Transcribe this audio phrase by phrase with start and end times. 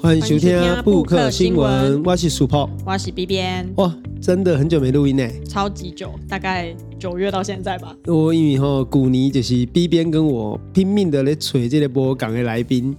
[0.00, 3.68] 欢迎收听布克新闻，我是 Super，我是 B 边。
[3.78, 7.96] 哇，真的很久没录音呢，超级久，大概九月到现在吧。
[8.06, 12.96] 我因为吼，古尼就是 B 边跟我拼命的来找这个播港的来宾。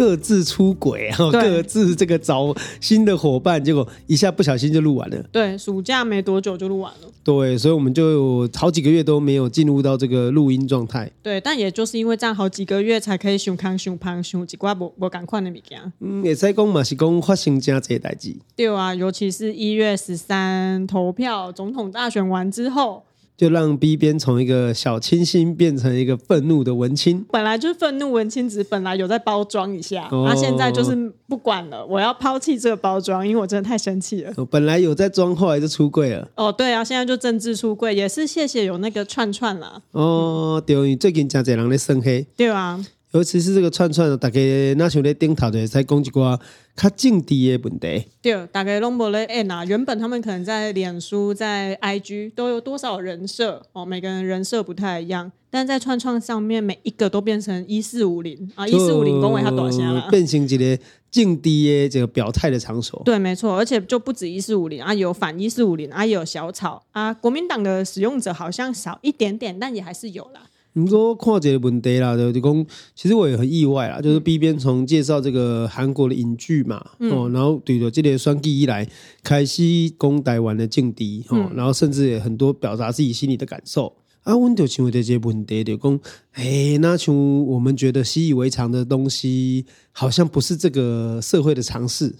[0.00, 5.22] 各自出轨，然后各自这个找新的伙伴，结果一下不小心就录完了。
[5.30, 7.08] 对，暑假没多久就录完了。
[7.22, 11.10] 对，所以我们就有好几个月都没有进入到这个录音状态。
[11.22, 15.78] 对，但也就是因为这样，好几个月才可以想康想胖想几挂不不赶快的物件。
[16.00, 18.34] 嗯，也在讲嘛，是讲发生这些代志。
[18.56, 23.04] 对啊，尤其是一月十三投票，总统大选完之后。
[23.40, 30.94] 就让 B 边从一个小清新变成一个愤怒的文青，本来就是愤怒文青，只是本来有在包装一下，啊、现在就是
[31.26, 34.44] 不管了，我要抛弃这个包装，因为我真的太生气了。
[34.50, 36.28] 本来有在装，后来就出柜了。
[36.34, 39.80] 哦，对啊，现在就政治出柜，也是谢谢有那个串串啦。
[39.92, 42.26] 哦，对，最近真侪人在生黑。
[42.36, 42.84] 对啊。
[43.12, 44.40] 尤其是这个串串，大家
[44.74, 46.38] 那像在顶头的在讲一寡
[46.76, 48.04] 较政治的问题。
[48.22, 49.64] 对，大家拢无咧按呐。
[49.66, 60.08] 原本他们可能在脸书、在 IG 都有多少人设哦，每个人人设不太一样，但在串串上面每一个都变成一四五零啊，一四五零公维他多少钱了？
[60.08, 60.78] 变成一个
[61.10, 63.02] 政治的这个表态的场所。
[63.04, 67.12] 对，没错，而且就不止一四五零啊，有反一四五零啊，也有小草啊。
[67.12, 70.42] 国民党的使用者好像少一点点，但也还是有啦。
[70.72, 78.88] 你说看这个问题啦，就讲，其实我也很意外啦，就是 B 边从介绍这个韩国的影剧嘛，嗯、哦，然后对着这个选举以来，
[79.22, 79.62] 开始
[79.98, 83.92] 讲台湾的政治，哦，嗯、然后甚至也很多表达自己心里的感受。
[84.22, 86.00] 啊，我就想这些问题，就讲，
[86.32, 92.14] 哎，那像我们觉得习以为常的东西，好像不是这个社会的常识。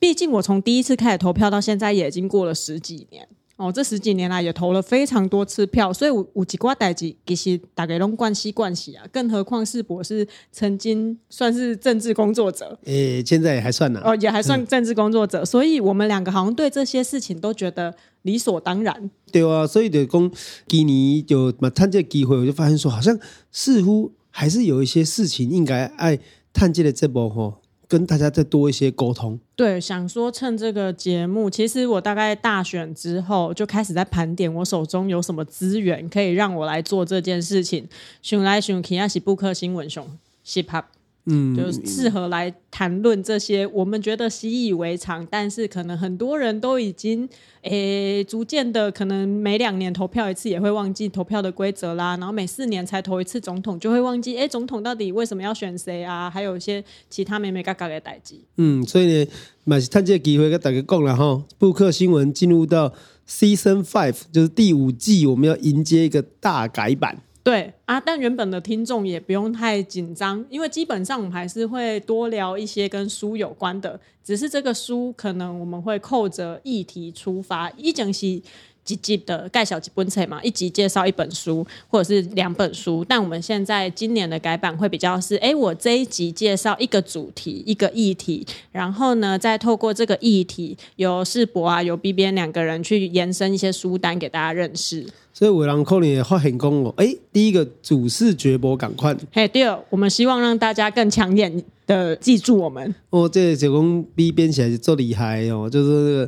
[0.00, 3.28] 毕竟我从第一次开始投票到现在，也已经过了十几年。
[3.56, 9.04] 哦，这十几年来也投了非常多次票，所以有有几挂代志，其实大概拢惯习惯习啊。
[9.12, 14.02] 更何况是我是曾经算是政治工作者，诶、欸，现在也还算呢。
[14.04, 19.10] 哦，也还算政治工作者，嗯、所以我们两个好像对这些事情都觉得理所当然。
[19.30, 20.30] 对啊，所以就讲
[20.66, 23.16] 今年就嘛趁这个机会，我就发现说，好像
[23.52, 26.18] 似乎还是有一些事情应该爱
[26.52, 27.60] 趁这个节目吼。
[27.94, 29.38] 跟大家再多一些沟通。
[29.54, 37.88] 对，想说趁这个节目，其实我大概大选之后就开始在盘点我手中有什么资源可以让我来做这件事情。
[38.20, 40.04] 想来想去，也是布克新闻熊，
[40.42, 40.90] 是吧。
[41.26, 47.26] 嗯，就适合来谈论这些我们觉得习以为常，但是可能很多人都已经
[47.62, 56.28] 诶、欸、逐渐的，可能每两年投票一次也会忘记投票的规则啦，然后每四年才投一次总统就会忘记，诶、欸，总统到底为什么要选谁啊？
[56.28, 58.34] 还有一些其他美美嘎嘎的代志。
[58.58, 59.30] 嗯，所以呢，
[59.64, 62.92] 马上趁这个机会跟大家讲了哈，布克新闻进入到
[63.26, 67.22] Season Five，就是第五季，我们要迎接一个大改版。
[67.44, 78.42] 对啊，但原本的听众也不用太紧张，因为基本上我们还是会多聊一些跟书有关的，只是这个书可能我们会扣着议题出发，一整期。
[78.84, 95.06] 几集的盖小几本册嘛，一集介绍一本书或者是两本书，但我们现在今年的改版会比较是，哎，我这一集介绍一个主题一个议题，然后呢，再透过这个议题，由世博啊，由 B B N 两个人去延伸一些书单给大家认识。
[95.34, 101.62] 所以伟人可能也发现讲哦，哎，第一个主视觉博赶快，嘿，第二，我们希望让大家更抢眼。
[101.86, 106.26] 的记住我们哦，这个、九宫 B 编起来就做厉害哦，就是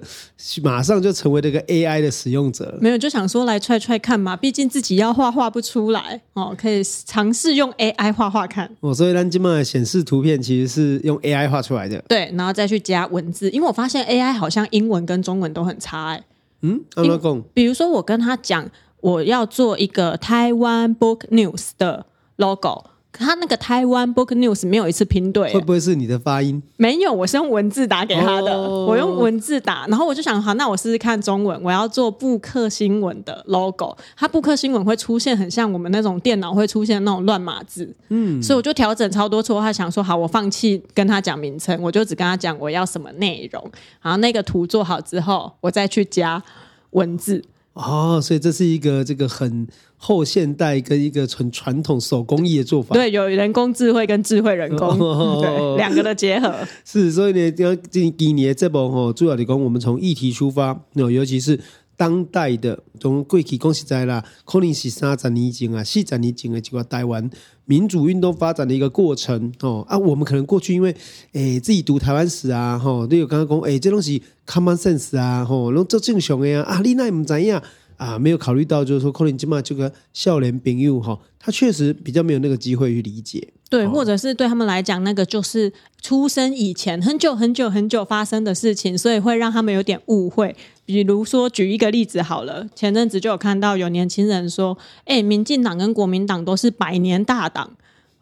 [0.62, 2.78] 马上就成为这个 AI 的使用者。
[2.78, 8.92] 没有就想说来踹踹看嘛，毕竟自己要画画不出来哦，可以尝试用 AI 画画看哦。
[8.92, 16.22] 所以咱今麦显示图片其实是用 AI 画出来的，对，然后再去加文字，因为我发现 AI 好像英文跟中文都很差哎。
[16.60, 17.42] 嗯，怎么讲？
[17.54, 18.68] 比如说我跟他讲
[19.06, 22.86] 我要做一个台湾 Book News 的 logo。
[23.12, 26.60] 他那个台湾 Book News 没有一次拼对，会不会是你的发音？
[26.76, 28.52] 没有，我是用文字打给他的。
[28.52, 28.90] Oh.
[28.90, 31.58] 我用文字打，然后我就想，好，那我试试看中文。
[31.62, 39.60] 我要做布克新闻的 logo，它布克新闻会出现很像我们那种电脑会出现那种乱码字，嗯，所以我就调整超多错。
[39.60, 43.62] 他想说，好，我放弃跟他讲名称，我就只跟他讲我要什么内容。
[44.02, 46.42] 然后那个图做好之后，我再去加
[46.90, 47.42] 文字。
[47.76, 49.66] 哦，所以这是一个这个很
[49.98, 52.94] 后现代跟一个很传统手工艺的做法。
[52.94, 56.54] 对，有人工智慧跟智慧人工，哦、对，两个的结合。
[56.86, 61.60] 是，所以呢，要今今年这波哦，主要的工，我们从议题出发，尤其是
[61.96, 67.30] 当代的，从过去讲实在啦，可能是三十年前啊，四十年前的这个台湾。
[67.68, 70.94] 民主运动发展的一个过程哦啊，我们可能过去因为
[71.32, 77.60] 诶自己读台湾史啊，吼都有刚刚讲诶这东西 common sense 啊，吼，然后做正常的啊，啊你那唔知呀，
[77.96, 83.48] 啊，没有考虑到就是说，可能起码这个少年朋友哈，他确实比较没有那个机会去理解。
[83.68, 90.54] 对，或者是对他们来讲，那个就是出生以前很久很久很久发生的事情，所以会让他们有点误会。
[90.84, 97.72] 比如说，举一个例子好了，前阵子就有看到有年轻人说：“哎，民进党跟国民党都是百年大党。”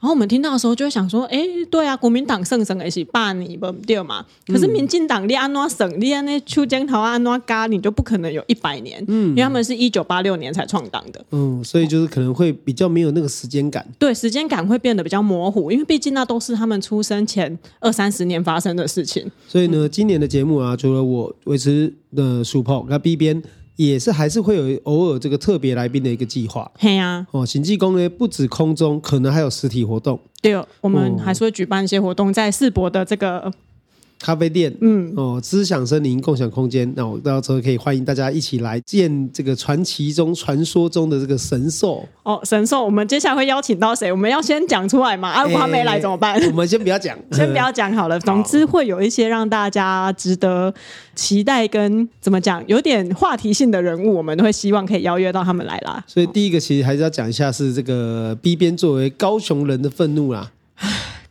[0.05, 4.23] 然后我们听到的时候就会想说，哎，对啊，国民党胜胜也是霸你不对嘛？
[4.47, 19.27] 可是民进党你安怎省，你安那出江头安怎嘎，你就不可能有一百年，嗯，因为他们是一九八六年才创党的，嗯，所以就是可能会比较没有那个时间感，对，时间感会变得比较模糊，因为毕竟那都是他们出生前二三十年发生的事情。
[19.49, 23.43] 所以呢，今年的节目啊，除了我维持的 support，那 B 边。
[23.76, 26.71] 也是还是会有偶尔这个特别来宾的一个计划。
[26.79, 30.21] 嘿呀，哦，行济公呢不止空中，可能还有实体活动。
[30.41, 33.53] 对哦，我们还是会举办一些活动，在世博的这个。
[34.21, 42.07] 咖啡店，嗯，哦，知享森林共享空间，那我到时候可以欢迎大家一起来见这个传奇中、传说中的这个神兽。
[42.23, 44.11] 哦，神兽，我们接下来会邀请到谁？
[44.11, 45.29] 我们要先讲出来嘛？
[45.29, 46.35] 啊，如果他没来怎么办？
[46.41, 48.19] 欸、 我们先不要讲， 先不要讲好了。
[48.25, 50.73] 总之会有一些让大家值得
[51.15, 56.03] 期待跟怎么讲，有点话题性的人物，我们都会希望可以邀约到他们来啦。
[56.07, 60.51] 所以第一个其实还是要讲一下，是这个 B 边作为高雄人的愤怒啦。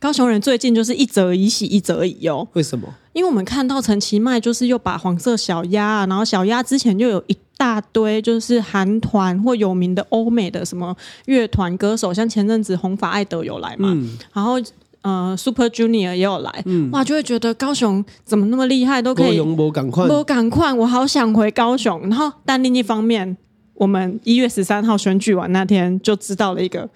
[0.04, 2.46] 高雄人最近就是一则以喜，一则以忧。
[2.52, 2.86] 为什么？
[3.14, 14.60] 因为我们看到陈其迈就是又把黄色小鸭，然后小鸭之前就有一大堆就是韩团或有名的欧美的什么乐团歌手，像前阵子红发艾德有来嘛，嗯、然后
[15.00, 19.40] 呃 Super Junior 也有来，嗯、哇，就会觉得高雄怎么那么厉害，都可以。
[19.40, 21.98] 我赶快，我赶快，我好想回高雄。
[22.02, 23.34] 然后但另一方面，
[23.72, 26.90] 我们一月十三号选举完那天就知道了一个。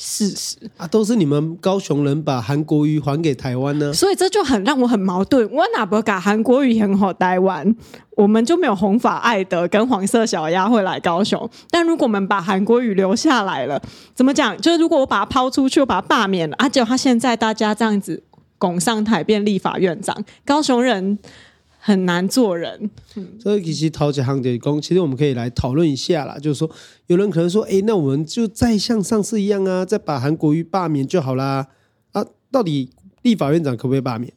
[0.00, 5.50] 事实啊，都是你们高雄人把韩国瑜还给台湾呢，所以这就很让我很矛盾。
[5.50, 7.74] 我哪不把韩国瑜很好台湾，
[8.16, 11.50] 我们就没有红发爱德跟黄色小鸭会来高雄。
[11.68, 13.82] 但如果我们把韩国瑜留下来了，
[14.14, 14.56] 怎么讲？
[14.60, 18.22] 就是如果我把他抛出去，我把他罢免了，啊，结果他现在大家这样子
[18.56, 21.18] 拱上台变立法院长，高雄人。
[21.88, 22.90] 很难做人，
[23.40, 26.38] 所以其实陶杰行的工，其实我们可以来讨论一下啦。
[26.38, 26.70] 就是说，
[27.06, 31.66] 有人可能说，哎，那我们就再像上次一样啊，再把韩国瑜罢免就好啦。
[32.12, 32.90] 啊，到底
[33.22, 34.30] 立法院长可不可以罢免？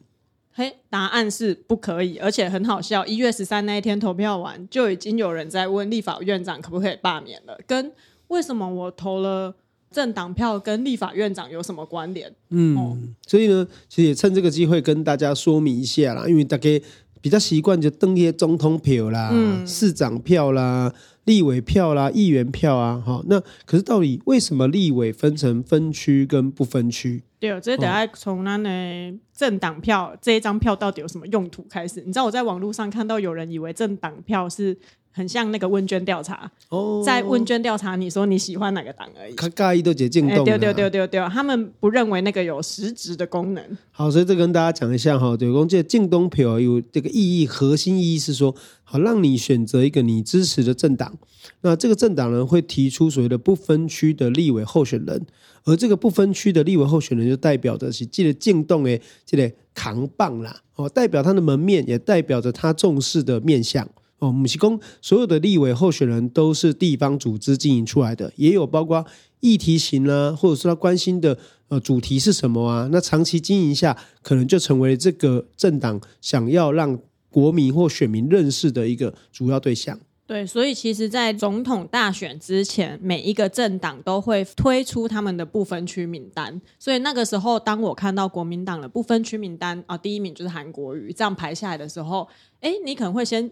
[0.54, 3.04] 嘿，答案是不可以，而且很好笑。
[3.04, 7.58] 一月十三那一天投票完，就已经有人在问立法院长可不可以罢免了。
[7.66, 7.92] 跟
[8.28, 9.54] 为什么我投了
[9.90, 12.34] 政党票跟立法院长有什么关联？
[12.48, 12.96] 嗯，哦、
[13.26, 16.80] 所以呢，其实也趁这个机会跟大家说明一下啦，因为大家。
[17.22, 20.92] 比较习惯就登一些总统票啦、嗯、市长票啦、
[21.24, 23.22] 立委票啦、议员票啊，哈。
[23.26, 27.22] 那可是到底为什么立委分成分区跟不分区？
[27.40, 32.02] 对，这得要从那呢政党票这一张票到底有什么用途开始？
[32.04, 34.76] 你知道我在网络上看到有人以为政党票是。
[35.12, 39.34] 很像那个问卷调查，哦、在问卷调查你说你喜欢哪个党而已。
[39.34, 43.62] 他介意都解进动，对对对对对，他们不认为那个有实质的功能。
[43.90, 51.14] 好，所以这跟大家讲一下哈，对，公这进东票有这个意义，核心意义是说，好让你选择一个你支持的政党，
[51.60, 55.26] 那这个政党呢会提出所谓的不分区的立委候选人，
[55.64, 63.86] 而这个不分区的立委候选人就代表的是这个进动诶，这个扛棒啦，哦，代表他的门面，也代表着他重视的面向。
[64.22, 69.04] 哦，母西公所有的立委候选人都是地方组织经营出来的，也有包括
[69.40, 71.36] 议题型啊，或者说他关心的
[71.66, 72.88] 呃主题是什么啊？
[72.92, 76.96] 那长期经营下，可能就成为这个政党想要让
[77.30, 79.98] 国民或选民认识的一个主要对象。
[80.24, 86.58] 对，所以其实，在总统大选之前，每一个政党都会推出他们的不分区名单。
[86.78, 92.28] 所以那个时候，当我看到国民党的不分区名单啊，第一名就是韩国瑜，这样排下来的时候，
[92.60, 93.50] 哎，你可能会先。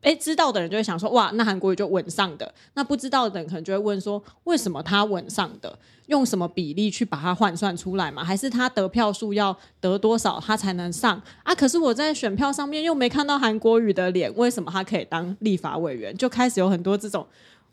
[0.00, 2.54] 哎，知道的人就会想说，哇，那韩国瑜就稳上的。
[2.74, 5.78] 那不知道的人可能就会问说，为什么他稳上的？
[6.06, 8.24] 用什么比例去把它换算出来嘛？
[8.24, 11.54] 还是他得票数要得多少，他才能上啊？
[11.54, 16.16] 可是我在选票上面又没看到韩国瑜的脸，为什么他可以当立法委员？
[16.16, 17.26] 就开始有很多这种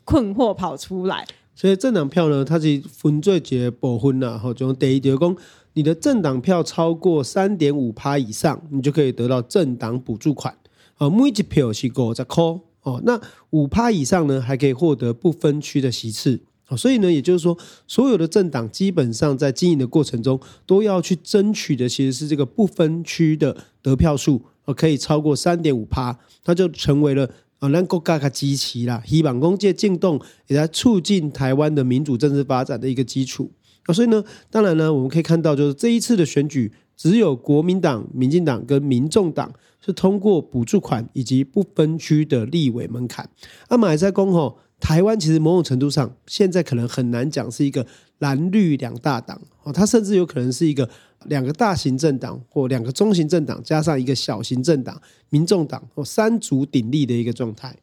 [0.04, 1.26] 困惑跑出来。
[1.54, 5.34] 所以政党票呢，它是分最节部分呐，吼，就第一点讲，
[5.72, 10.54] 你的政党票超过三点五趴以上，你就可以得到政党补助款。
[10.98, 12.42] 哦，每一票是五十块
[12.82, 16.40] 哦，那五趴以上呢，还可以获得不分区的席次。
[16.68, 29.02] 哦，所以呢，也就是说，所有的政党基本上在经营的过程中，都要去争取的其实是这个不分区的得票数，哦，可以超过三点五趴，它就成为了啊，咱国家的基期啦。
[29.06, 33.50] 希望公借进动也在促进台湾的民主政治发展的一个基础。
[33.84, 39.52] 啊，所以呢，当然呢，我们可以看到，就是这一次的选举，只有国民党、民进党跟民众党。
[39.86, 43.30] 是通过补助款以及不分区的立委门槛。
[43.68, 47.86] 阿马还在公吼，台湾其实某种程度上现在可能很难讲是一个
[48.18, 50.90] 蓝绿两大党哦，它甚至有可能是一个
[51.26, 55.00] 两个大型政党或两个中型政党加上一个小型政党
[55.30, 57.76] 民众党哦，三足鼎立的一个状态。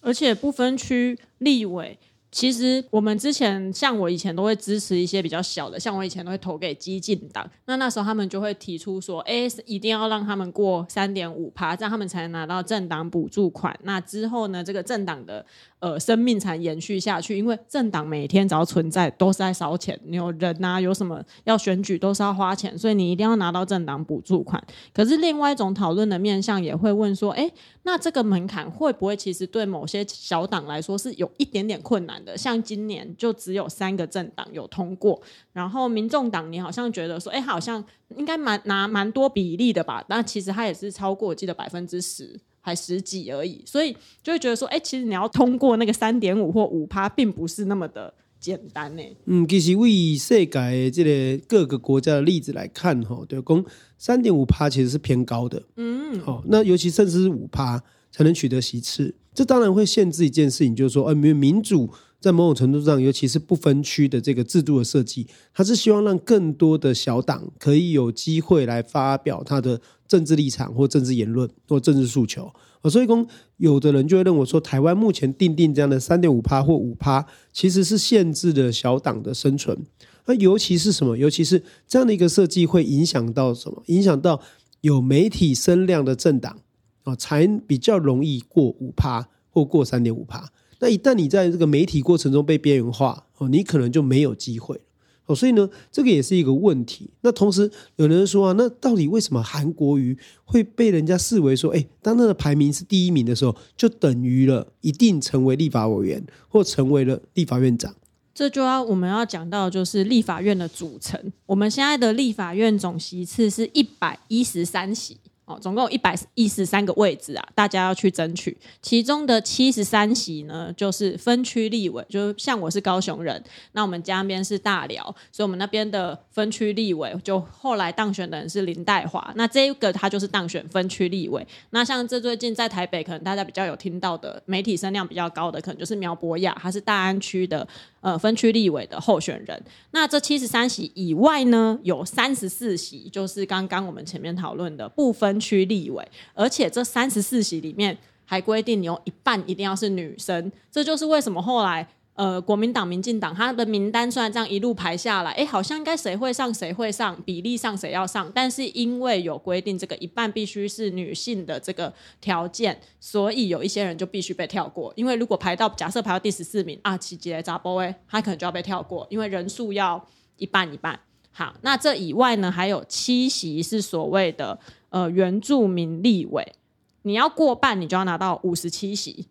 [0.00, 1.98] 而且不分区立委。
[2.34, 7.48] 其实我们之前像我以前都会支持一些比较小的，像我以前都会投给激进党。
[7.66, 13.78] 那那时候他们就会提出说，哎，一定要让他们过三点五趴，这样他们才能拿到政党补助款。
[13.84, 15.46] 那之后呢，这个政党的
[15.84, 17.36] 呃生命才延续下去。
[17.36, 19.98] 因为政党每天只要存在，都是在烧钱。
[20.04, 24.62] 你有人啊，有什么要选举，都是要花钱，所以你一定要拿到政党补助款。
[24.94, 27.50] 可是另外一种讨论的面向也会问说，哎，
[27.82, 32.38] 那这个门槛会不会其实对某些小党来说是有一点点困难的？
[32.38, 35.20] 像今年就只有三个政党有通过，
[35.52, 37.84] 然后民众党你好像觉得说，哎，好像
[38.16, 40.02] 应该蛮拿蛮多比例的吧？
[40.08, 49.02] 但其实它也是超过，我记得百分之十还十几而已，所以就会觉得说，哎，其实你要通过那个三点五或五趴，并不是那么的简单呢。
[49.26, 53.62] 嗯，其实为世界这个各个国家的例子来看，哈，对，公
[53.98, 61.90] 三点五趴其实是偏高的，嗯，好，那尤其甚至是五趴才能取得席次，这当然会限制一件事情，就是说，呃，民民主。
[62.24, 69.78] 在某种程度上，尤其是不分区的这个制度的设计，它是希望让更多的小党可以有机会来发表他的
[70.08, 72.50] 政治立场或政治言论或政治诉求。
[72.84, 73.26] 所以，说
[73.58, 79.78] 有的人就会认为说，台湾目前定定这样的三点五趴或五趴，其实是限制了小党的生存。
[80.24, 81.18] 那尤其是什么？
[81.18, 83.82] 尤其是这样的一个设计会影响到什么？
[83.88, 84.40] 影响到
[84.80, 86.58] 有媒体声量的政党
[87.02, 90.50] 啊，才比较容易过五趴或过三点五趴。
[90.78, 94.80] 那一旦你在这个媒体过程中被边缘化哦，你可能就没有机会
[95.26, 95.34] 哦。
[95.34, 97.10] 所以呢，这个也是一个问题。
[97.22, 107.94] 那同时有人说啊，那到底为什么韩国瑜会被人家视为说，哎，当他的排名是第一名的时候，就等于了一定成为立法委员或成为了立法院长？
[108.34, 111.32] 这就要我们要讲到就是立法院的组成。
[111.46, 115.18] 我们现在的立法院总席次是一百一十三席。
[115.46, 118.56] 哦，总共有一百一十三个位置啊，大家要去争取。
[118.80, 131.46] 其中的七十三席呢，就是分区立委，就像我是高雄人，那我们家那边是大寮，所以我们那边的分区立委就后来当选的人是林黛华，那这一个他就是当选分区立委。
[131.70, 137.66] 那像这最近在台北，可能大家比较有听到的媒体声量比较高的，可能就是苗博雅，他是大安区的。
[138.00, 151.86] 呃，分区立委的候选人，那这七十三席以外呢，有三十四席，就是刚刚我们前面讨论的不分区立委，而且这三十四席里面还规定你有一半一定要是女生，这就是为什么后来。
[152.16, 164.92] 呃，国民党、民进党，他的名单虽然这样一路排下来，哎，好像应该谁会上谁会上，比例上谁要上，但是因为有规定这个一半必须是女性的这个条件，所以有一些人就必须被跳过。
[164.94, 170.00] 因为如果排到假设排到第十四名啊，奇杰扎波威，他可能就要被跳过，因为人数要
[170.36, 170.96] 一半一半。
[171.32, 174.56] 好，那这以外呢，还有七席是所谓的
[174.94, 176.54] 呃原住民立委，
[177.02, 179.26] 你要过半，你就要拿到五十七席。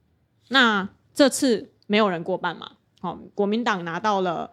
[0.50, 1.70] 那这次。
[1.86, 2.72] 没有人过半嘛？
[3.02, 4.52] 好，国民党拿到了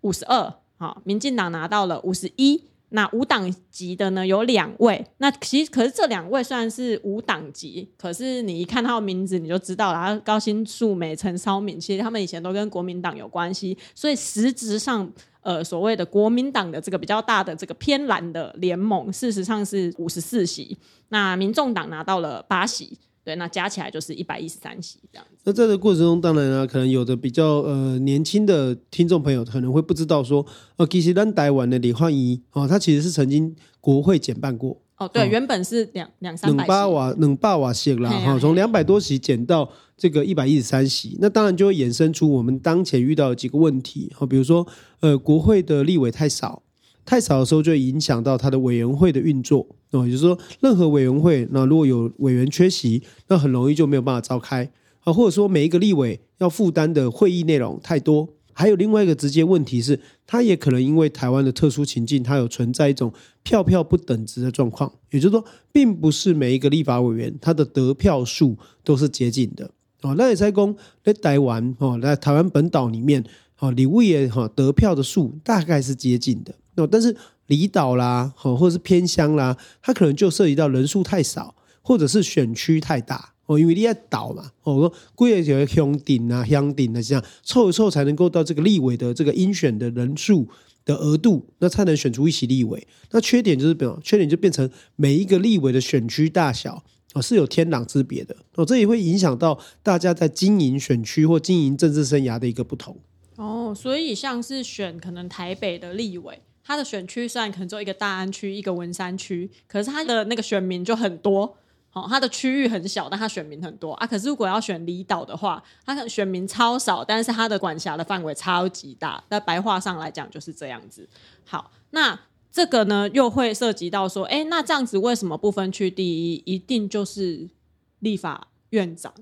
[0.00, 2.64] 五十二，好，民进党拿到了五十一。
[2.92, 5.04] 那无党籍的呢有两位。
[5.18, 13.76] 那其实可是这两位虽然是无党籍，可是你一看他的名字你就知道了，高新树美、陈烧敏，其实他们以前都跟国民党有关系。
[13.94, 20.78] 所以实质上，呃，所谓的国民党的这个比较大的这个偏蓝的联盟，事实上是五十四席。
[21.08, 22.98] 那民众党拿到了八席。
[23.24, 25.36] 对，那加起来就是一百一十三席这样子。
[25.44, 30.44] 那在这个过程中，当然呢，可能有的比较呃年轻的听众朋友可能会不知道说，
[30.76, 34.80] 呃，其实咱台湾的李焕仪哦，他其实是曾经国会减半过。
[34.98, 44.66] 哦，对，哦、原本是两两三百瓦，两百瓦席啦，哈，从两百多席减到这个一百一十三席，那当然就会衍生出我们当前遇到的几个问题，哈，比如说
[45.00, 46.62] 呃，国会的立委太少。
[47.04, 50.04] 太少的时候，就会影响到他的委员会的运作哦。
[50.04, 54.70] 也就是说，任何委员会，那如果有委员缺席，那很容易就没有办法召开
[55.04, 55.12] 啊。
[55.12, 58.28] 或者说，每一个立委要负担的会议内容太多。
[58.54, 63.10] 还有另外一个直接问题是，他也可能因为台湾的特殊情境，它有存在一种
[63.42, 64.92] 票票不等值的状况。
[65.10, 69.70] 也就是说，并不是每一个立法委员他的得票数都是接近的
[70.02, 70.14] 哦。
[70.18, 73.24] 那也在公在台湾哦，在台湾本岛里面
[73.58, 76.54] 哦，立委也哈得票的数大概是接近的。
[76.76, 90.48] 哦，但是离岛啦，或者是偏乡啦，它可能就涉及到人数太少，或者是选区太大哦，因为你在岛嘛，哦，说贵的就会乡顶啊、乡顶啊这样凑一凑才能够到这个立委的这个应选的人数
[90.84, 92.86] 的额度，那才能选出一席立委。
[93.10, 96.82] 那缺点就是，比缺点就变成每一个立委的选区大小
[97.14, 102.96] 哦，是有天壤之别的哦，这也会影响到大家在经营选区或经营政治生涯的一个不同。
[103.36, 111.56] 哦，所以像是选可能台北的立委，他的选区虽然可能只有一个大安区、一个文山区，可是他的那个选民就很多。
[111.94, 114.06] 哦，他的区域很小，但他选民很多啊。
[114.06, 119.22] 可是如果要选离岛的话，他可能选民超少，但是他的管辖的范围超级大。
[119.28, 121.06] 在白话上来讲就是这样子。
[121.44, 122.18] 好，那
[122.50, 127.50] 这个呢又会涉及到说，哎，那这样子为什么不分区第一一定就是
[127.98, 129.12] 立法院长？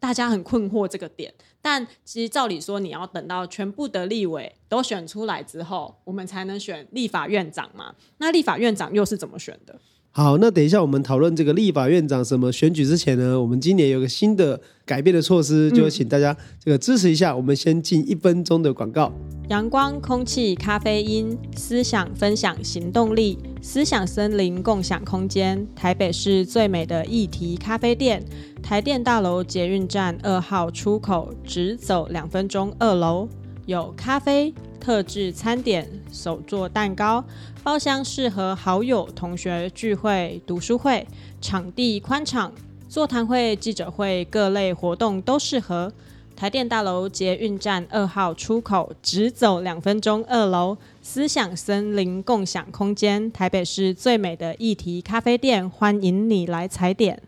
[0.00, 1.32] 大家很困惑这个点。
[1.60, 7.94] 但其实照理说，你要等到全部的立委都选出来之后，我们才能选立法院长嘛。
[8.18, 9.80] 那立法院长又是怎么选的？
[10.18, 17.36] 好，那等一下我们讨论这个立法院长什么选举之前呢，我们今年有个新的改变的措施，就请大家这个支持一下。
[17.36, 19.12] 我们先进一分钟的广告。
[19.48, 25.64] 阳光、空气、咖啡因，思想分享行动力，思想森林共享空间。
[25.76, 28.20] 台北市最美的议题咖啡店，
[28.60, 33.28] 台电大楼捷运站二号出口，直走两分钟，二楼
[33.66, 34.52] 有咖啡。
[34.80, 37.24] 特制餐点、手作蛋糕，
[37.62, 41.06] 包厢适合好友、同学聚会、读书会，
[41.40, 42.52] 场地宽敞，
[42.88, 45.92] 座谈会、记者会各类活动都适合。
[46.34, 57.20] 台电大楼捷运站二号出口，直走两分钟，二楼思想森林共享空间，台北市最美的议题咖啡店，欢迎你来踩点。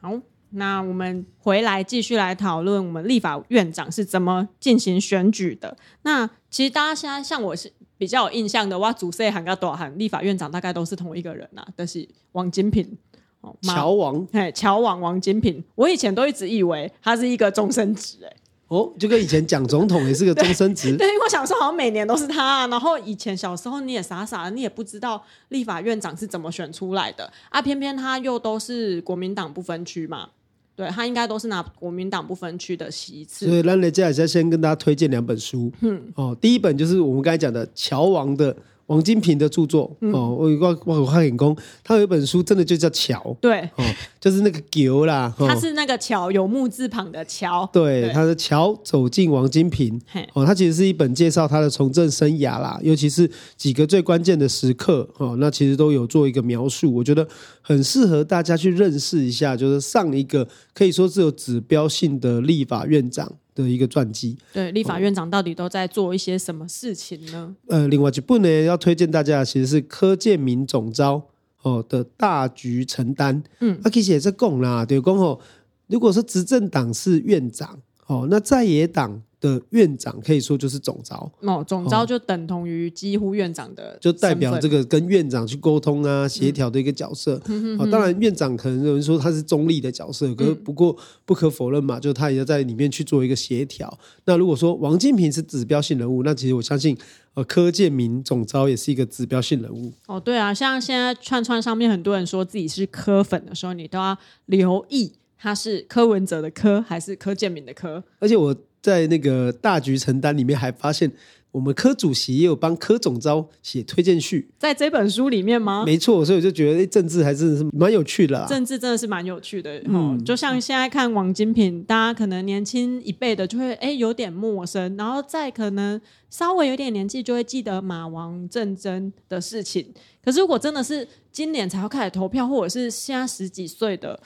[0.00, 0.20] 好。
[0.56, 5.76] 那我们回来继续来讨论我们立法院长是怎么进行选举的。
[6.02, 12.96] 那其实大家现在像我是比较有印象的，哇，主席喊个多喊立法院长大概都是同一个人呐、啊，但、就是王金平
[13.40, 18.36] 哦，乔王，哎，乔王王金平，我以前都一直以为他是一个终身职，哎，
[18.68, 30.30] 哦，就跟以前蒋总统也是个终身职，对，因为我想说好像每年都是他、啊，然后以前小时候你也傻傻的，你也不知道立法院长是怎么选出来的啊，偏偏他又都是国民党不分区嘛。
[30.76, 33.46] 对，他应该都是拿国民党不分区的席次。
[33.46, 35.72] 所以，那接下来先跟大家推荐两本书。
[35.80, 38.56] 嗯，哦，第一本就是我们刚才讲的乔王的。
[38.86, 43.84] 王金平的著作、嗯、哦，我我我看眼功，他有一本书真的就叫桥，对，哦，
[44.20, 48.12] 就是那个桥啦， 他是那个桥有木字旁的桥，对，对。
[48.12, 50.00] 他的桥走进王金平，
[50.34, 57.26] 哦，他其实是一本介绍他的从政生涯啦，尤其是几个最关键的时刻，哦，那其实都有做一个描述，我觉得
[57.62, 63.32] 很适合大家去认识一下，就是上一个可以说是有指标性的立法院长。
[63.54, 67.54] 的一个传记，对，立法院长到底都在做一些什么事情呢？
[67.68, 71.22] 呃，另外一部呢，要推荐大家其实是柯建铭总招
[71.62, 73.42] 哦的大局承担。
[73.60, 75.38] 嗯，那其实也是讲啦，对，讲哦，
[75.86, 79.22] 如果说执政党是院长，哦，那在野党。
[79.44, 87.38] 的院长可以说就是总召哦，总召就等同于几乎院长的，就代表这个跟院长去沟通啊、协调的一个角色。
[87.48, 93.98] 嗯、当然，院长可能有人说他是中立的角色，嗯、可是不过不可否认嘛，就是他也要在里面去做一个协调。
[94.24, 96.96] 那如果说王金平是指标性人物，那其实我相信，
[97.34, 99.92] 呃，柯建铭总召也是一个指标性人物。
[100.06, 105.12] 哦，对啊，像现在串串上面很多人说自己是柯粉的时候，你都要留意
[105.44, 108.56] 他是柯文哲的柯还是柯建铭的柯，而且我。
[108.84, 111.10] 在那个大局承担里面，还发现
[111.52, 115.84] 我们柯主席也有帮柯总招写推荐序，在这本书里面吗？
[115.86, 118.46] 没错，所以我就觉得政治还真的是蛮有趣的啦。
[118.46, 129.94] 政治真的是蛮有趣的，嗯，就像现在看王金平，大家可能年轻一辈的就会哎有点陌生，然后再可能稍微有点年纪就会记得马王政争的事情。
[130.22, 134.20] 可是如果真的是今年才要开始投票，或者是现在十几岁的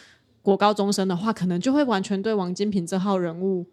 [0.49, 3.67] 国高中生的话，可能就会完全对王金平这号人物。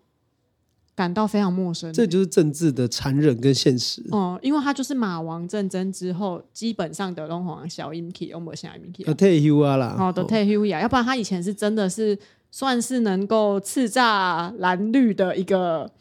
[0.94, 4.02] 感到非常陌生，这就是政治的残忍跟现实。
[4.12, 12.18] 哦、嗯，因为他就是马王战争之后，基本上的龙皇小英 k 欧摩小英 k 退休啊啦，哦的退休呀，要不然他以前是真的是
[12.50, 15.92] 算是能够叱咤蓝绿的一个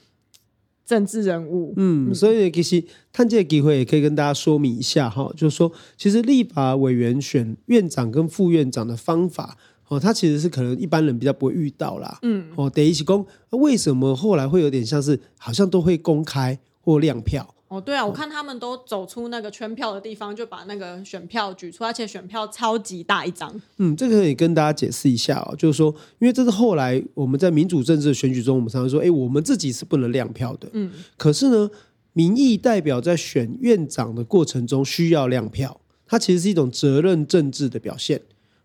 [0.86, 1.74] 政治人物。
[1.76, 9.58] 嗯，嗯所以其实探这个机会也可以跟大家说明一下哈，就是说，其实立法委员选院长跟副院长的方法。
[9.88, 12.18] 哦，他其实是可能一般人比较不会遇到啦。
[12.22, 17.54] 嗯，哦，得一起公，为什么后来会有点像是好像都会公开或亮票？
[17.68, 23.52] 哦，对啊，我看他们都走出那个圈票的地方，就把那个选票举出，而且选票超级大一张。
[23.78, 30.68] 嗯，这个可以跟大家解释一下哦，就是说，因为这是后来我们在民主政治的选举中，我们常常说，哎，我们自己是不能亮票的。
[30.72, 31.68] 嗯，可是呢，
[32.12, 38.20] 民意代表在选院长的过程中需要亮票，它其实是一种责任政治的表现。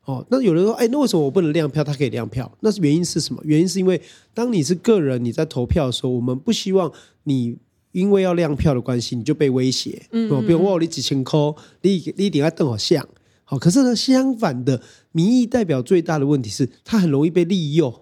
[0.10, 1.84] 哦，那有人说，哎，那为什么我不能亮票？
[1.84, 3.40] 他可以亮票，那是原因是什么？
[3.46, 4.02] 原因是因为
[4.34, 6.92] 当你是个人，你在投票的时候，我们不希望
[7.26, 7.56] 你
[7.92, 10.02] 因为要亮票的关系，你就被威胁。
[10.10, 11.38] 嗯，嗯，比如我你几千块，
[11.84, 13.08] 你你一定要等我像。
[13.44, 17.94] 好，可是呢，相反的，民意代表最大的问题是，他很容易被利用，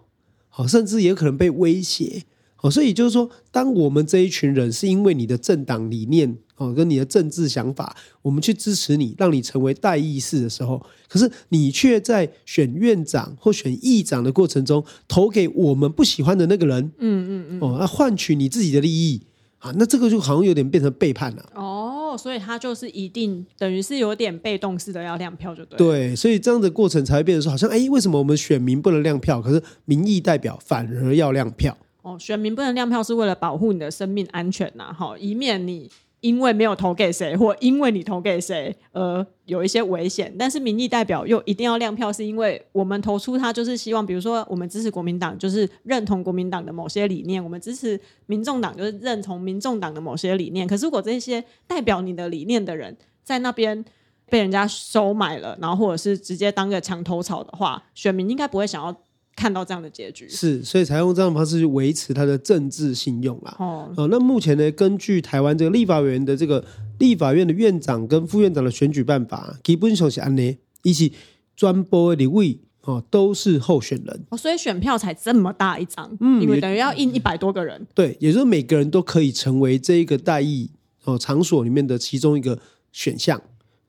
[0.48, 2.24] 好，甚至也有可能被威胁。
[2.56, 19.22] 好，所以就是说，当我们这一群人是因为你的政党理念哦，跟你的政治想法，我们去支持你，让你成为代议士的时候，可是你却在选院长或选议长的过程中投给我们不喜欢的那个人，嗯嗯嗯，哦，那换取你自己的利益，
[19.60, 21.46] 啊，那这个就好像有点变成背叛了。
[21.54, 25.78] 哦，所以他就是一定等于是有点被动式的要亮票，就对。
[25.78, 31.78] 对，所以这样的过程才会变成说，好像哎，为什么我们选民不能亮票，可是民意代表反而要亮票？
[32.02, 35.89] 哦，选民不能亮票是为了保护你的生命安全呐，哈，以免你
[36.21, 40.34] 因为没有投给谁，或因为你投给谁而有一些危险。
[40.38, 50.67] 但是民意代表又一定要亮票，是因为我们投出他就是希望，比如说我们支持国民党，就是认同国民党的某些理念；我们支持民众党，就是认同民众党的某些理念。
[50.67, 53.86] 可是如果这些代表你的理念的人在那边
[54.30, 58.95] 被人家收买了，然后或者是直接当个墙头草的话，选民应该不会想要。
[59.38, 63.56] 看到这样的结局是，所以才用这样的方式去维持他的政治信用啦。
[63.60, 66.65] 哦，哦，那目前呢，根据台湾这个立法委员的这个
[66.97, 71.13] 立法院的院长跟副院长的选举办法，基本上是按呢，一起
[71.56, 80.71] 专播的位哦，都是候选人哦，所以选票才这么大一张，嗯，因为等于要印一百多个人，对，也就是每个人都可以成为这一个代议
[81.04, 82.58] 哦场所里面的其中一个
[82.91, 83.39] 选项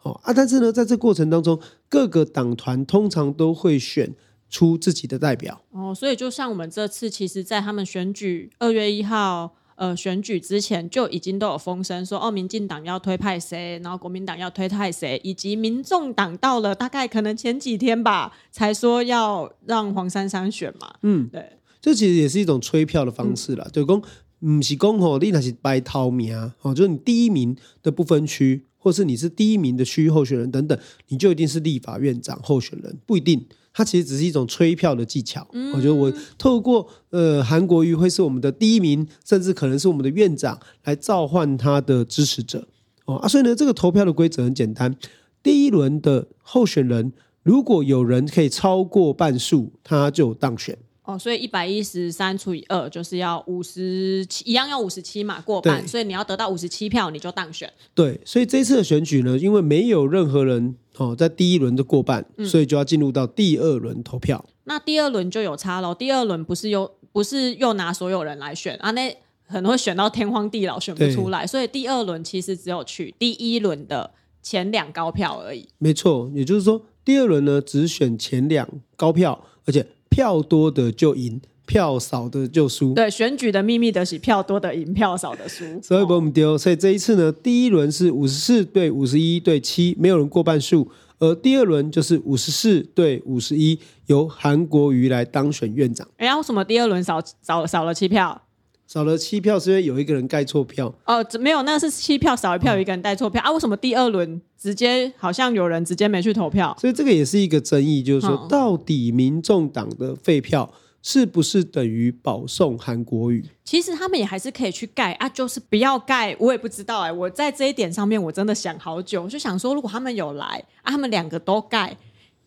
[0.02, 1.58] 哦啊，但是呢，在这过程当中，
[1.88, 4.14] 各个党团通常都会选。
[4.50, 20.94] 出自己的代表哦，所以就像我们这次，其实，在他们选举二月一号呃选举之前，就已经都有风声说，哦，民进党要推派谁，然后国民党要推派谁，以及民众党到了大概可能前几天吧，才说要让黄珊珊选嘛。
[21.02, 23.68] 嗯，对，这其实也是一种催票的方式啦。
[23.72, 33.46] 就讲不是讲吼，你那是白头名哦，就是你第一名的不分区，或是你是第一名的区域候选人等等，你就一定是立法院长候选人，不一定。
[33.72, 35.46] 它其实只是一种吹票的技巧。
[35.52, 42.66] 嗯、我觉得我透过呃韩国瑜会是我们的第一名，甚至可能是我们的院长来召唤他的支持者
[43.04, 44.94] 哦啊，所以呢，这个投票的规则很简单，
[45.42, 50.76] 第一轮的候选人如果有人可以超过半数，他就当选。
[51.04, 57.72] 哦，所以一百一十三除以二就是要五十七，一样要五十七嘛，过半，所以你要得到五十七票，你就当选。
[57.94, 64.44] 对，所以这次的选举呢，因为没有任何人哦在第一轮的过半，嗯、所以就要进入到第二轮投票。
[64.64, 68.90] 那第二轮就有差喽，第二轮不是又不是又拿所有人来选啊？
[68.90, 69.10] 那
[69.48, 75.66] 可能会选到天荒地老选不出来，所以第二轮其实只有取第一轮的前两高票而已。
[75.78, 79.86] 没错，也就是说第二轮呢只选前两高票，而且。
[80.10, 82.94] 票多的就赢，票少的就输。
[82.94, 85.64] 对，选举的秘密的是票多的赢，票少的输。
[85.82, 86.56] 所以不用丢。
[86.56, 90.90] 所以这一次呢，第一轮是五十四对五十一对七，没有人过半数。
[91.18, 96.08] 而第二轮就是五十四对五十一，由韩国瑜来当选院长。
[96.16, 98.40] 哎呀，为什么第二轮少少少了七票？
[98.86, 103.52] 少了七票是因为有一个人盖错票哦，没有，那是七票少一票，有一个人盖错票、嗯、啊。
[103.52, 106.74] 为什么第二轮直接好像有人直接没去投票？
[106.80, 110.72] 所以这个也是一个争议，就是说到底民众党的废票
[111.10, 113.42] 是不是等于保送韩国语？
[113.64, 116.36] 其实他们也还是可以去盖啊，就是不要盖。
[116.38, 121.96] 我也不知道哎、我在这一点上面我真的想好久，就想说如果他们有来啊，他们两个都盖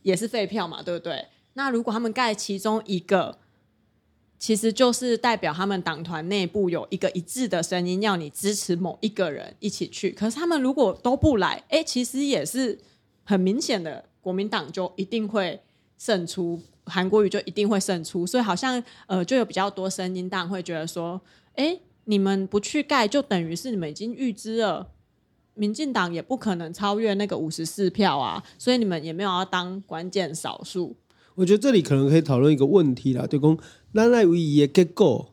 [0.03, 1.25] 也是废票嘛，对不对？
[1.53, 3.39] 那如果他们盖其中一个。
[4.37, 10.09] 其实就是代表他们党团内部有一个一致的声音，要你支持某一个人一起去。
[10.09, 12.79] 可是他们如果都不来，哎，其实也是
[13.23, 15.61] 很明显的，国民党就一定会
[15.99, 18.25] 胜出，韩国瑜就一定会胜出。
[18.25, 21.21] 所以好像呃，就有比较多声音，当然会觉得说，
[21.55, 24.91] 哎，你们不去盖，就等于是你们已经预知了，
[25.53, 30.95] 民进党也不可能超越那个五十四票啊，所以你们也没有要当关键少数。
[31.35, 33.57] 我觉得这里可能可以讨论一个问题啦，对公。
[33.93, 35.29] 那赖维也结构，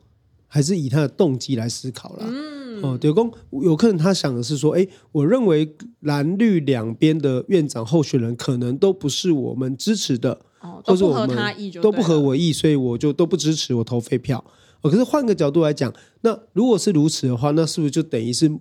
[0.47, 2.25] 还是以他的动机来思考啦。
[2.27, 14.43] 嗯，哦，对公有可能他想的是说，哎，我认为蓝绿两边的院长候选人可能都不是我们支持的，哦，都不合他意就都不合我意，所以我就都不支持，我投废票。
[14.81, 18.51] 哦，可是换个角度来讲，那如果是如此的话，那是不是就等于是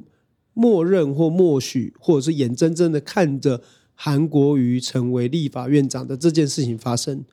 [0.54, 3.62] 默认或默许，或者是眼睁睁的看着
[3.94, 7.24] 韩国瑜成为立法院长的这件事情发生？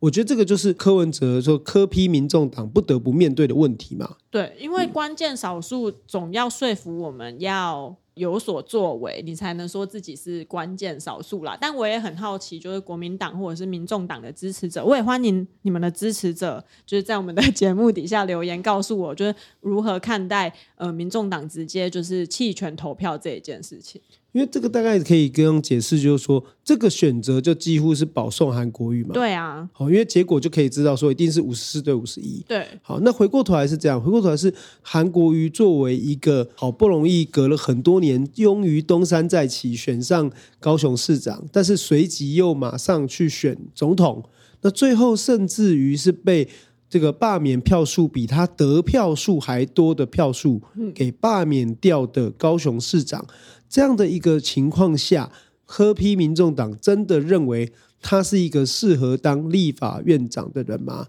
[0.00, 4.16] 我觉得这个就是柯文哲说柯批民众党不得不面对的问题嘛。
[4.30, 11.56] 对，因为关键少数总要说服我们要有所作为，你才能说自己是关键少数啦。
[11.60, 20.52] 但我也很好奇，就是国民党或者是民众党的支持者，我也欢迎你们的支持者，就是在我们的 节目底下留言告诉我，就是如何看待
[20.84, 24.00] 呃民众党直接就是弃权投票这一件事情。
[24.32, 29.10] 因为这个大概可以这样解释，就是说这个选择就几乎是保送韩国瑜嘛。
[29.12, 32.44] 对啊，好，因为结果就可以知道说一定是五十四对五十一。
[32.48, 44.24] 对，好，那回过头来是这样，回过头来是韩国瑜作为一个好不容易隔了很多年，终于东山再起，选上高雄市长，但是随即又马上去选总统，
[44.62, 46.48] 那最后甚至于是被。
[46.94, 50.62] 这个罢免票数比他得票数还多的票数
[50.94, 53.26] 给罢免掉的高雄市长，
[53.68, 55.28] 这样的一个情况下，
[55.66, 61.08] 柯批民众党真的认为他是一个适合当立法院长的人吗？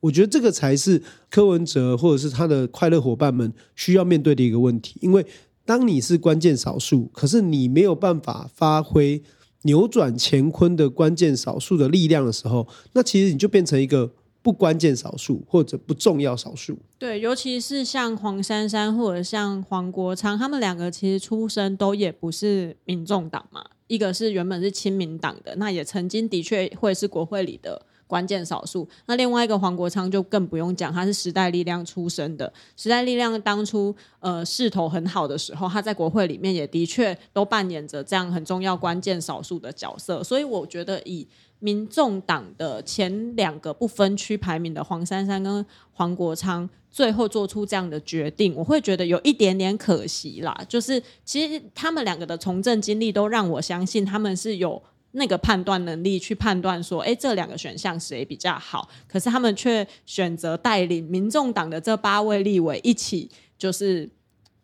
[0.00, 4.98] 我觉得这个才是柯文哲或者是他的快乐伙伴们需要面对的一个问题。
[5.00, 5.24] 因为
[5.64, 9.22] 当你是关键少数，可是你没有办法发挥
[9.62, 14.12] 扭转乾坤的关键少数的力量的时候，那其实你就变成一个。
[14.44, 28.86] 不关键少数或者不重要少数，对，尤其是像黄珊珊或者像黄国昌，他们两个其实出身都也不是民众党嘛，一个是原本是亲民党的，那也曾经的确会是国会里的关键少数。
[29.06, 41.26] 那另外一个黄国昌就更不用讲，他是时代力量出身的，时代力量当初呃势头很好的时候，他在国会里面也的确都扮演着这样很重要关键少数的角色，所以我觉得以。
[41.58, 50.54] 民众党的前两个不分区排名的黄珊珊跟黄国昌，最后做出这样的决定，我会觉得有一点点可惜啦。
[50.68, 58.88] 就是其实他们两个的从政经历都让我相信他们是有那个判断能力去判断说，哎，这两个选项谁比较好。
[59.08, 64.10] 可是他们却选择带领民众党的这八位立委一起，就是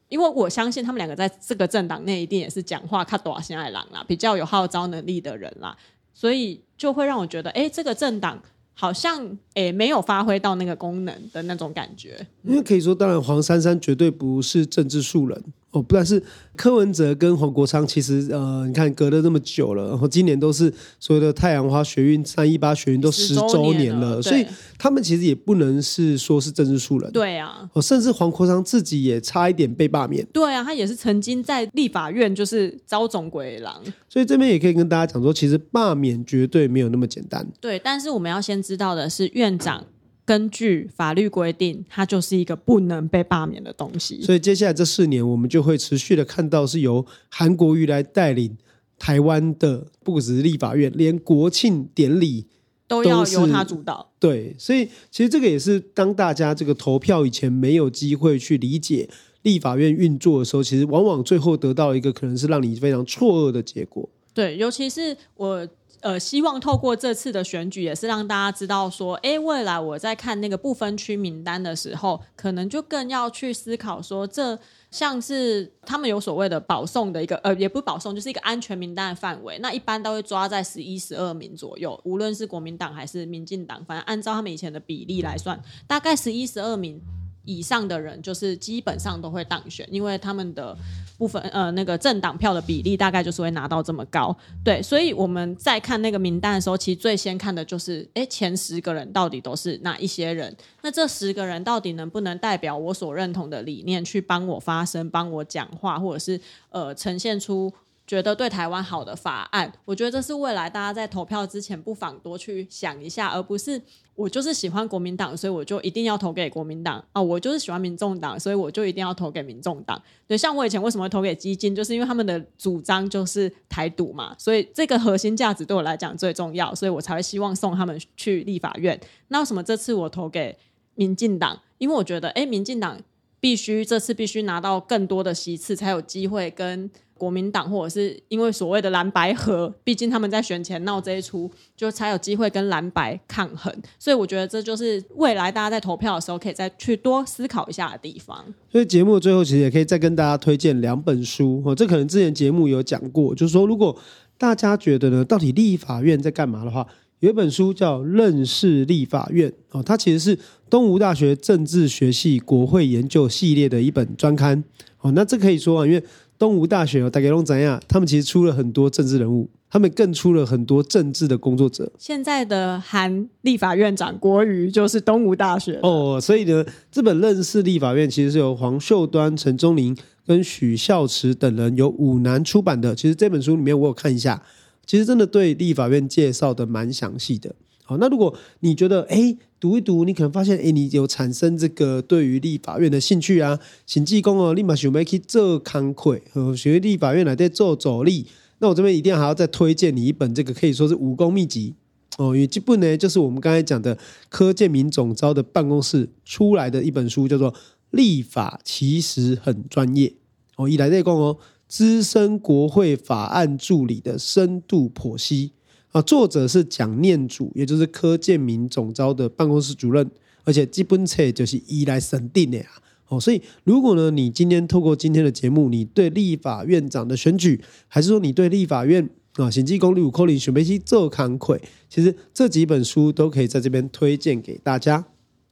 [0.08, 5.76] 因为我相信他们两个在这个政党内一定也是讲话较大声的人啦，比较有号召能力的人啦。
[6.20, 8.38] 所以就会让我觉得，哎，这个政党
[8.74, 12.26] 好像诶没有发挥到那个功能的那种感觉。
[12.42, 15.42] 因为可以说，当然黄珊珊绝对不是政治素人。
[15.72, 16.20] 哦，不但是
[16.56, 24.44] 柯文哲跟黄国昌，其实呃，你看隔了那么久了，然后今年都是所有的太阳花学运、三一八学运都十周年了，了所以
[24.76, 27.12] 他们其实也不能是说是政治素人。
[27.12, 30.26] 对啊，哦，甚至黄国昌自己也差一点被罢免。
[30.32, 33.80] 对啊，他也是曾经在立法院就是招总鬼狼。
[34.08, 37.46] 所以这边也可以跟大家讲说，其实罢免绝对没有那么简单。
[37.60, 39.84] 对，但是我们要先知道的是院长。
[40.30, 44.22] 根据法律规定，它就是一个不能被罢免的东西。
[44.22, 48.56] 所以接下来这四年，我们就会持续的看到是由韩国瑜来带领
[48.96, 52.46] 台湾的，不只是立法院，连国庆典礼
[52.86, 54.12] 都，都要由他主导。
[54.20, 59.10] 对，所以其实这个也是当大家这个投票以前没有机会去理解
[59.42, 64.08] 立法院运作的时候，其实往往最后得到一个可能是让你非常错愕的结果。
[64.32, 65.68] 对，尤其是我。
[66.00, 74.58] 呃，希望透过这次的选举，也是让大家知道说，哎，未来我在看那个不分区名单的时候，可能就更要去思考说，这
[74.90, 79.58] 像是他们有所谓的保送的一个，呃，也不保送，就是一个安全名单的范围。
[79.58, 87.00] 那一般都会抓在十一、十二名左右，无论是国民党还是民进党，反正按照他们以前的比例来算，大概十一、十二名。
[87.44, 90.76] 以上的人就是基本上都会当选，因为他们的
[91.18, 100.54] 部分呃那个政党票的比例大概就是会拿到这么高，对，所以我们在看那个名单的时候，其实最先看的就是，诶，前十个人到底都是哪一些人？
[100.82, 107.72] 那这十个人到底能不能代表我所认同的理念去帮我发声、帮我讲话，或者是呃呈现出
[108.10, 109.72] 觉得对台湾好的法案？
[109.84, 113.80] 我觉得这是未来大家在投票之前不妨多去想一下，而不是。
[114.16, 117.22] 我就是喜欢国民党，所以我就一定要投给国民党啊！
[117.22, 120.02] 我就是喜欢民众党，所以我就一定要投给民众党。
[120.26, 129.00] 对，像我以前为什么会投给基金，就是因为他们的主张就是台独嘛，所以这个核心价值对我来讲最重要，所以我才会希望送他们去立法院。
[129.28, 130.58] 那为什么这次我投给
[130.96, 131.58] 民进党？
[131.78, 133.00] 因为我觉得，哎，民进党
[133.38, 136.90] 必须这次必须拿到更多的席次，才有机会跟。
[137.20, 143.70] 国民党或者是因为所谓的蓝白合，毕竟他们在选前闹这一出，就才有机会跟蓝白抗衡。
[143.98, 148.42] 所以我觉得这就是未来大家在投票的时候可以再去多思考一下的地方。
[148.72, 153.94] 所以节目最后其实也可以再跟大家推荐两本书哦，这可能之前节目有讲过，就是说如果
[154.38, 156.86] 大家觉得呢，到底立法院在干嘛的话，
[157.18, 160.38] 有一本书叫《认识立法院》哦，它其实是
[160.70, 164.64] 东吴大学政治学系国会研究系列的一本专刊
[165.00, 165.12] 哦。
[165.12, 166.02] 那这可以说啊，因为
[166.40, 167.78] 东吴大学哦，大概拢怎样？
[167.86, 171.92] 他们其实出了很多政治人物，他们更出了很多政治的工作者。
[171.98, 179.94] 现在的韩立法院长国瑜就是东吴大学哦，所以呢，这本《认识立法院》其实是由黄秀端、陈忠林
[180.26, 182.94] 跟许孝慈等人由五南出版的。
[182.94, 184.42] 其实这本书里面我有看一下，
[184.86, 187.54] 其实真的对立法院介绍的蛮详细的。
[187.98, 198.26] 那如果你觉得哎，读一读，你可能发现哎，你有产生这个对于立法院的兴趣啊，请济公哦，立马想要去做工课，和学立法院来在做助力。
[198.58, 201.74] 那我这边一定还要再推荐你一本这个可以说是武功秘籍
[202.18, 203.96] 哦，因为这本呢就是我们刚才讲的
[204.28, 207.50] 柯建铭总招的办公室出来的一本书，叫做
[207.90, 210.08] 《立法其实很专业》
[210.56, 215.52] 哦，以来内功哦，资深国会法案助理的深度剖析。
[215.92, 220.08] 啊，作者是蒋念祖，也就是柯建铭总招的办公室主任，
[220.44, 222.66] 而且基本册就是依来审定的呀。
[223.08, 235.04] 哦，所以如果呢，你今天透过今天的节目，你对立法院长的选举，还是说你对立法院啊，行政公立五扣零选备期做康亏，其实这几本书都可以在这边推荐给大家。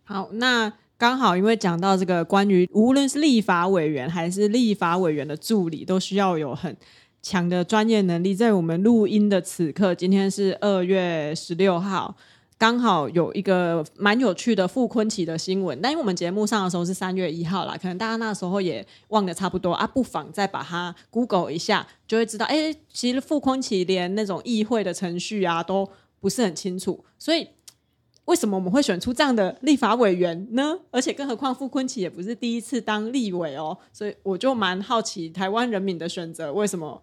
[0.05, 6.77] 好，那刚好因为讲到这个关于无论是立法委员还是立法委员的助理，都需要有很
[7.23, 12.17] 强的专业能力，在我们录音的此刻，今天是二月十六号，
[12.57, 15.79] 刚好有一个蛮有趣的傅崐萁的新闻。
[15.83, 25.89] 但因为我们节目上的时候是三月一号啦，可能大家那时候也忘得差不多啊，不妨再把它 Google 一下，就会知道，哎，其实傅崐萁连那种议会的程序啊都
[26.21, 27.49] 不是很清楚，所以。
[28.29, 30.79] 为什么我们会选出这样的立法委员呢？
[30.91, 37.03] 而且更何况傅昆萁也不是第一次当立委哦，所以我就蛮好奇台湾人民的选择为什么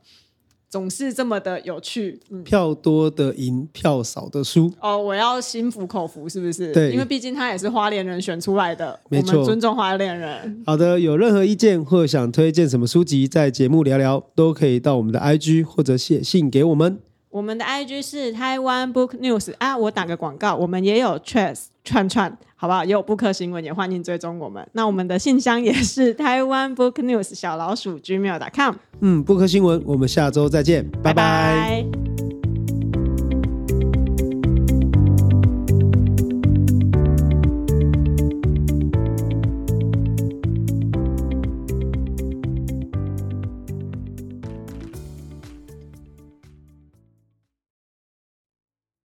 [0.69, 2.19] 总是这么的有趣？
[2.29, 4.71] 嗯、票多的赢，票少的输。
[4.79, 6.71] 哦，我要心服口服，是不是？
[6.71, 10.63] 对，因为毕竟他也是花莲人选出来的，没错，我们尊重花莲人。
[10.65, 16.99] 好的，有任何意见或想推荐什么书籍，在节目聊聊，都可以到我们的 IG 或者写信给我们。
[17.36, 22.86] 我们的 IG 是台湾 Book News 啊，我打个广告，我们也有 Threads 串串，好不好？
[22.86, 24.65] 也有 Book 新闻，也欢迎追踪我们。
[24.71, 28.76] 那我们的信箱也是 台湾 Book News 小老鼠 gmail.com。
[29.02, 31.13] 嗯，Book 新闻，我们下周再见，拜拜。
[31.13, 32.24] 拜拜。